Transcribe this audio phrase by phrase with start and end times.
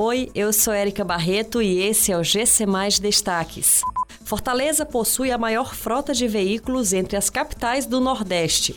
[0.00, 3.80] Oi, eu sou Érica Barreto e esse é o GC Mais Destaques.
[4.24, 8.76] Fortaleza possui a maior frota de veículos entre as capitais do Nordeste.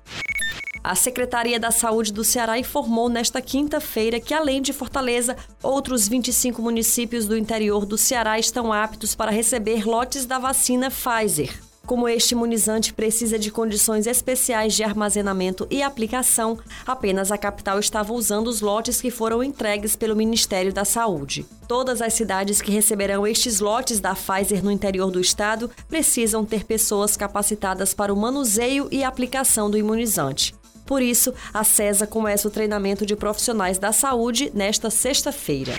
[0.87, 6.63] A Secretaria da Saúde do Ceará informou nesta quinta-feira que, além de Fortaleza, outros 25
[6.63, 11.61] municípios do interior do Ceará estão aptos para receber lotes da vacina Pfizer.
[11.85, 16.57] Como este imunizante precisa de condições especiais de armazenamento e aplicação,
[16.87, 21.45] apenas a capital estava usando os lotes que foram entregues pelo Ministério da Saúde.
[21.67, 26.63] Todas as cidades que receberão estes lotes da Pfizer no interior do estado precisam ter
[26.63, 30.55] pessoas capacitadas para o manuseio e aplicação do imunizante.
[30.87, 35.77] Por isso, a CESA começa o treinamento de profissionais da saúde nesta sexta-feira.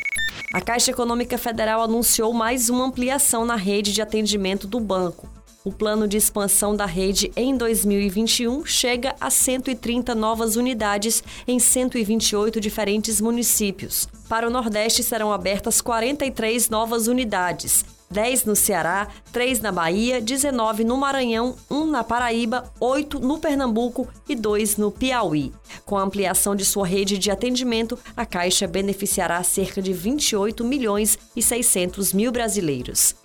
[0.53, 5.30] A Caixa Econômica Federal anunciou mais uma ampliação na rede de atendimento do banco.
[5.64, 12.61] O plano de expansão da rede em 2021 chega a 130 novas unidades em 128
[12.61, 14.08] diferentes municípios.
[14.30, 20.83] Para o Nordeste serão abertas 43 novas unidades, 10 no Ceará, 3 na Bahia, 19
[20.83, 25.52] no Maranhão, 1 na Paraíba, 8 no Pernambuco e 2 no Piauí.
[25.86, 31.17] Com a ampliação de sua rede de atendimento, a Caixa beneficiará cerca de 28 milhões
[31.36, 33.16] e 600 mil brasileiros.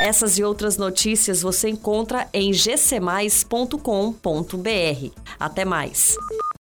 [0.00, 3.78] Essas e outras notícias você encontra em gcmais.com.br.
[5.38, 6.16] Até mais!